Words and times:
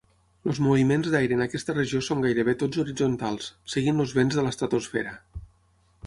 Els 0.51 0.59
moviments 0.67 1.09
d'aire 1.15 1.35
en 1.39 1.43
aquesta 1.45 1.75
regió 1.75 2.01
són 2.07 2.23
gairebé 2.25 2.55
tots 2.63 2.81
horitzontals, 2.83 3.51
seguint 3.75 4.05
els 4.05 4.15
vents 4.21 4.39
de 4.39 4.47
l'estratosfera. 4.47 5.13